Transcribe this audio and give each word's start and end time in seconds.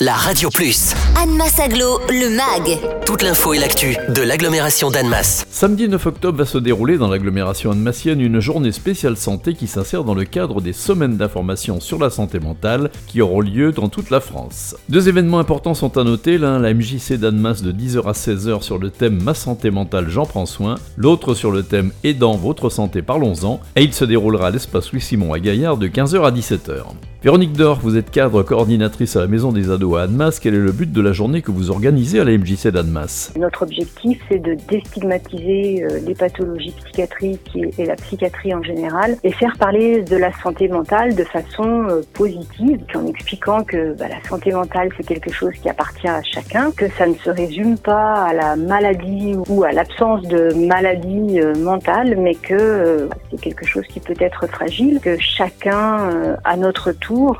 la 0.00 0.12
Radio 0.12 0.50
Plus. 0.50 0.94
Annemasse 1.22 1.58
Aglo, 1.58 2.00
le 2.10 2.28
MAG. 2.28 2.78
Toute 3.06 3.22
l'info 3.22 3.54
et 3.54 3.58
l'actu 3.58 3.96
de 4.08 4.20
l'agglomération 4.20 4.90
d'Annemasse. 4.90 5.46
Samedi 5.48 5.88
9 5.88 6.06
octobre 6.06 6.38
va 6.38 6.44
se 6.44 6.58
dérouler 6.58 6.98
dans 6.98 7.08
l'agglomération 7.08 7.70
annemassienne 7.70 8.20
une 8.20 8.40
journée 8.40 8.72
spéciale 8.72 9.16
santé 9.16 9.54
qui 9.54 9.66
s'insère 9.66 10.04
dans 10.04 10.14
le 10.14 10.24
cadre 10.24 10.60
des 10.60 10.74
semaines 10.74 11.16
d'information 11.16 11.80
sur 11.80 11.98
la 11.98 12.10
santé 12.10 12.40
mentale 12.40 12.90
qui 13.06 13.22
auront 13.22 13.40
lieu 13.40 13.72
dans 13.72 13.88
toute 13.88 14.10
la 14.10 14.20
France. 14.20 14.76
Deux 14.90 15.08
événements 15.08 15.38
importants 15.38 15.74
sont 15.74 15.96
à 15.96 16.04
noter, 16.04 16.36
l'un 16.36 16.58
la 16.58 16.74
MJC 16.74 17.14
d'Annemasse 17.14 17.62
de 17.62 17.72
10h 17.72 18.06
à 18.06 18.12
16h 18.12 18.62
sur 18.62 18.78
le 18.78 18.90
thème 18.90 19.22
Ma 19.22 19.34
santé 19.34 19.70
mentale, 19.70 20.10
j'en 20.10 20.26
prends 20.26 20.46
soin, 20.46 20.74
l'autre 20.96 21.34
sur 21.34 21.50
le 21.52 21.62
thème 21.62 21.92
Aidant 22.04 22.36
votre 22.36 22.68
santé, 22.68 23.00
parlons-en, 23.00 23.60
et 23.76 23.84
il 23.84 23.94
se 23.94 24.04
déroulera 24.04 24.48
à 24.48 24.50
l'espace 24.50 24.92
Louis-Simon 24.92 25.32
à 25.32 25.38
Gaillard 25.38 25.78
de 25.78 25.88
15h 25.88 26.22
à 26.22 26.30
17h. 26.32 26.82
Véronique 27.22 27.54
Dor, 27.54 27.80
vous 27.82 27.96
êtes 27.96 28.10
cadre 28.10 28.42
coordinatrice 28.42 29.16
à 29.16 29.20
la 29.20 29.26
Maison 29.26 29.50
des 29.50 29.70
Ados 29.70 29.85
à 29.94 30.02
Annemasse. 30.02 30.40
Quel 30.40 30.54
est 30.54 30.58
le 30.58 30.72
but 30.72 30.90
de 30.90 31.00
la 31.00 31.12
journée 31.12 31.42
que 31.42 31.52
vous 31.52 31.70
organisez 31.70 32.18
à 32.18 32.24
la 32.24 32.36
MJC 32.36 32.68
d'Annemasse? 32.68 33.32
Notre 33.38 33.62
objectif, 33.62 34.20
c'est 34.28 34.40
de 34.40 34.56
déstigmatiser 34.68 35.84
euh, 35.84 36.00
les 36.04 36.14
pathologies 36.14 36.74
psychiatriques 36.82 37.56
et 37.78 37.84
la 37.84 37.94
psychiatrie 37.94 38.54
en 38.54 38.62
général 38.62 39.16
et 39.22 39.30
faire 39.30 39.56
parler 39.58 40.02
de 40.02 40.16
la 40.16 40.32
santé 40.42 40.68
mentale 40.68 41.14
de 41.14 41.24
façon 41.24 41.86
euh, 41.88 42.02
positive, 42.14 42.80
en 42.94 43.06
expliquant 43.06 43.62
que 43.62 43.94
bah, 43.94 44.06
la 44.08 44.28
santé 44.28 44.52
mentale, 44.52 44.88
c'est 44.96 45.06
quelque 45.06 45.32
chose 45.32 45.52
qui 45.62 45.68
appartient 45.68 46.08
à 46.08 46.22
chacun, 46.22 46.72
que 46.72 46.88
ça 46.98 47.06
ne 47.06 47.14
se 47.14 47.30
résume 47.30 47.78
pas 47.78 48.24
à 48.24 48.32
la 48.32 48.56
maladie 48.56 49.34
ou 49.48 49.62
à 49.62 49.72
l'absence 49.72 50.22
de 50.22 50.52
maladie 50.66 51.40
euh, 51.40 51.54
mentale, 51.56 52.16
mais 52.18 52.34
que 52.34 53.08
c'est 53.30 53.40
quelque 53.40 53.66
chose 53.66 53.84
qui 53.88 54.00
peut 54.00 54.14
être 54.18 54.46
fragile, 54.46 54.98
que 55.00 55.16
chacun, 55.20 56.36
à 56.44 56.56
notre 56.56 56.92
tour, 56.92 57.36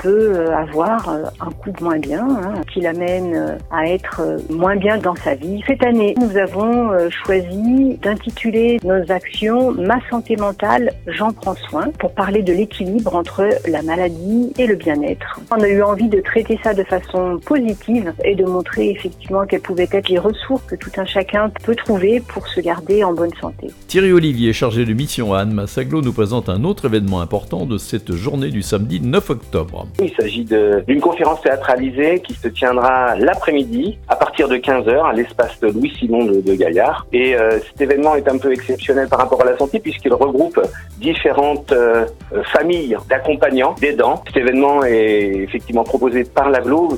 peut 0.00 0.52
avoir 0.52 1.08
un 1.08 1.50
coup 1.50 1.70
de 1.70 1.82
moins 1.90 1.98
bien 1.98 2.24
hein, 2.28 2.60
qui 2.72 2.80
l'amène 2.80 3.58
à 3.72 3.88
être 3.88 4.22
moins 4.48 4.76
bien 4.76 4.98
dans 4.98 5.16
sa 5.16 5.34
vie. 5.34 5.60
Cette 5.66 5.84
année, 5.84 6.14
nous 6.20 6.36
avons 6.36 6.90
choisi 7.10 7.98
d'intituler 8.00 8.78
nos 8.84 9.10
actions 9.10 9.72
Ma 9.72 9.98
santé 10.08 10.36
mentale, 10.36 10.92
j'en 11.08 11.32
prends 11.32 11.56
soin 11.56 11.88
pour 11.98 12.12
parler 12.12 12.42
de 12.42 12.52
l'équilibre 12.52 13.16
entre 13.16 13.48
la 13.68 13.82
maladie 13.82 14.52
et 14.56 14.68
le 14.68 14.76
bien-être. 14.76 15.40
On 15.50 15.60
a 15.60 15.68
eu 15.68 15.82
envie 15.82 16.08
de 16.08 16.20
traiter 16.20 16.60
ça 16.62 16.74
de 16.74 16.84
façon 16.84 17.40
positive 17.44 18.12
et 18.24 18.36
de 18.36 18.44
montrer 18.44 18.90
effectivement 18.90 19.46
quelles 19.46 19.62
pouvaient 19.62 19.88
être 19.90 20.08
les 20.08 20.18
ressources 20.18 20.62
que 20.68 20.76
tout 20.76 20.90
un 20.96 21.04
chacun 21.04 21.50
peut 21.64 21.74
trouver 21.74 22.20
pour 22.20 22.46
se 22.46 22.60
garder 22.60 23.02
en 23.02 23.14
bonne 23.14 23.34
santé. 23.40 23.68
Thierry 23.88 24.12
Olivier, 24.12 24.52
chargé 24.52 24.84
de 24.84 24.92
mission 24.92 25.34
à 25.34 25.40
Anne 25.40 25.52
Massaglo, 25.54 26.02
nous 26.02 26.12
présente 26.12 26.48
un 26.48 26.62
autre 26.62 26.84
événement 26.84 27.20
important 27.20 27.66
de 27.66 27.78
cette 27.78 28.12
journée 28.12 28.50
du 28.50 28.62
samedi 28.62 29.00
9 29.00 29.30
octobre. 29.30 29.88
Il 30.00 30.12
s'agit 30.12 30.44
d'une 30.44 31.00
conférence 31.00 31.40
qui 31.80 32.34
se 32.34 32.48
tiendra 32.48 33.16
l'après-midi 33.16 33.98
à 34.08 34.16
partir 34.16 34.48
de 34.48 34.56
15h 34.56 35.10
à 35.10 35.12
l'espace 35.12 35.58
de 35.60 35.68
Louis 35.68 35.92
Simon 35.98 36.24
de, 36.24 36.54
Gaillard. 36.54 37.06
Et 37.12 37.34
euh, 37.34 37.58
cet 37.60 37.80
événement 37.80 38.14
est 38.14 38.28
un 38.28 38.38
peu 38.38 38.52
exceptionnel 38.52 39.08
par 39.08 39.18
rapport 39.18 39.40
à 39.42 39.44
la 39.44 39.56
santé 39.56 39.78
puisqu'il 39.80 40.12
regroupe 40.12 40.60
différentes 40.98 41.72
euh, 41.72 42.06
familles 42.52 42.96
d'accompagnants, 43.08 43.74
d'aidants. 43.80 44.22
Cet 44.26 44.36
événement 44.36 44.84
est 44.84 45.42
effectivement 45.42 45.84
proposé 45.84 46.24
par 46.24 46.50
l'AGLO 46.50 46.88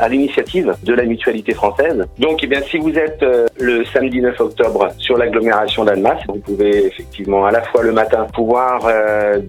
à 0.00 0.08
l'initiative 0.08 0.74
de 0.82 0.94
la 0.94 1.04
mutualité 1.04 1.52
française. 1.54 2.04
Donc 2.18 2.40
eh 2.42 2.46
bien, 2.46 2.60
si 2.62 2.78
vous 2.78 2.96
êtes 2.96 3.22
euh, 3.22 3.46
le 3.58 3.84
samedi 3.86 4.20
9 4.20 4.40
octobre 4.40 4.88
sur 4.98 5.16
l'agglomération 5.16 5.84
d'Annemasse, 5.84 6.22
vous 6.28 6.40
pouvez 6.40 6.86
effectivement 6.86 7.46
à 7.46 7.50
la 7.50 7.62
fois 7.62 7.82
le 7.82 7.92
matin 7.92 8.26
pouvoir 8.32 8.88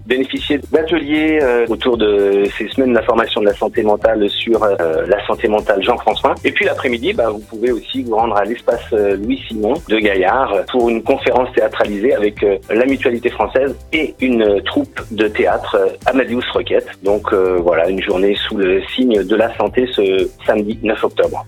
bénéficier 0.05 0.59
d'ateliers 0.71 1.39
autour 1.69 1.97
de 1.97 2.03
de 2.03 2.49
ces 2.57 2.67
semaines 2.69 2.93
d'information 2.93 3.41
de 3.41 3.47
la 3.47 3.53
santé 3.53 3.83
mentale 3.83 4.29
sur 4.29 4.63
euh, 4.79 5.05
la 5.07 5.25
santé 5.25 5.47
mentale 5.47 5.83
Jean-François. 5.83 6.35
Et 6.43 6.51
puis 6.51 6.65
l'après-midi, 6.65 7.13
bah, 7.13 7.29
vous 7.29 7.39
pouvez 7.39 7.71
aussi 7.71 8.03
vous 8.03 8.15
rendre 8.15 8.35
à 8.35 8.45
l'espace 8.45 8.81
euh, 8.93 9.15
Louis 9.17 9.41
Simon 9.47 9.73
de 9.87 9.97
Gaillard 9.97 10.53
pour 10.71 10.89
une 10.89 11.03
conférence 11.03 11.49
théâtralisée 11.53 12.13
avec 12.13 12.43
euh, 12.43 12.57
la 12.69 12.85
mutualité 12.85 13.29
française 13.29 13.75
et 13.91 14.15
une 14.21 14.61
troupe 14.63 15.01
de 15.11 15.27
théâtre 15.27 15.77
Amadeus 16.05 16.43
Roquette. 16.53 16.87
Donc 17.03 17.33
voilà, 17.33 17.89
une 17.89 18.01
journée 18.01 18.35
sous 18.47 18.57
le 18.57 18.81
signe 18.95 19.23
de 19.23 19.35
la 19.35 19.55
santé 19.57 19.87
ce 19.91 20.29
samedi 20.45 20.79
9 20.81 21.03
octobre. 21.03 21.45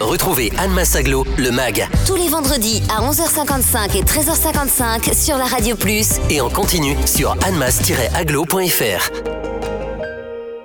Retrouvez 0.00 0.50
Anne 0.58 0.72
Massaglo, 0.72 1.26
le 1.36 1.50
MAG. 1.50 1.86
Tous 2.06 2.16
les 2.16 2.28
vendredis 2.28 2.82
à 2.88 3.02
11h55 3.02 3.98
et 3.98 4.02
13h55 4.02 5.14
sur 5.14 5.36
la 5.36 5.44
Radio 5.44 5.76
Plus. 5.76 6.20
Et 6.30 6.40
en 6.40 6.48
continu 6.48 6.96
sur 7.04 7.36
annemass-aglo.fr. 7.44 9.39